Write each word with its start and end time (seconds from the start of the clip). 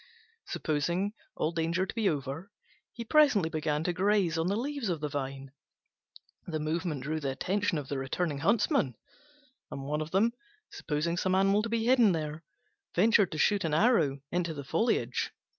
Supposing 0.47 1.13
all 1.35 1.51
danger 1.51 1.85
to 1.85 1.93
be 1.93 2.09
over, 2.09 2.49
he 2.91 3.05
presently 3.05 3.51
began 3.51 3.83
to 3.83 3.93
browse 3.93 4.35
on 4.35 4.47
the 4.47 4.55
leaves 4.55 4.89
of 4.89 4.99
the 4.99 5.09
Vine. 5.09 5.51
The 6.47 6.59
movement 6.59 7.03
drew 7.03 7.19
the 7.19 7.29
attention 7.29 7.77
of 7.77 7.87
the 7.87 7.99
returning 7.99 8.39
huntsmen, 8.39 8.95
and 9.69 9.85
one 9.85 10.01
of 10.01 10.09
them, 10.09 10.33
supposing 10.71 11.17
some 11.17 11.35
animal 11.35 11.61
to 11.61 11.69
be 11.69 11.85
hidden 11.85 12.13
there, 12.13 12.43
shot 12.97 13.63
an 13.63 13.75
arrow 13.75 14.01
at 14.01 14.09
a 14.09 14.09
venture 14.09 14.23
into 14.31 14.53
the 14.55 14.63
foliage. 14.63 15.33